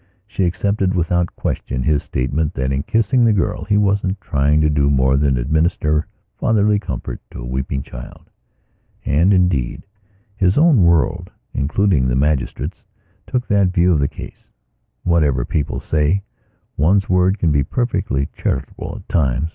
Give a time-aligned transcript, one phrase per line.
[0.25, 4.67] She accepted without question his statement that, in kissing the girl, he wasn't trying to
[4.67, 6.07] do more than administer
[6.39, 8.31] fatherly comfort to a weeping child.
[9.05, 9.85] And, indeed,
[10.35, 14.47] his own worldincluding the magistratestook that view of the case.
[15.03, 16.23] Whatever people say,
[16.77, 19.49] one's world can be perfectly charitable at times...